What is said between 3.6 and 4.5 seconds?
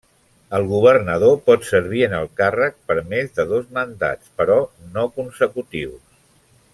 mandats,